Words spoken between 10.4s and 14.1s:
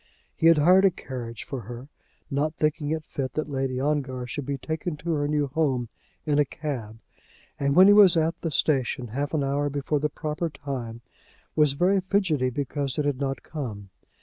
time, was very fidgety because it had not come.